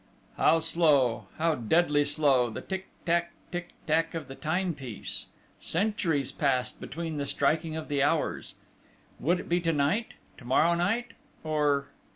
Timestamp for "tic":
2.61-2.87, 3.51-3.69